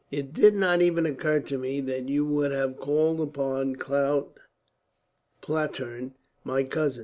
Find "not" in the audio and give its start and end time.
0.55-0.81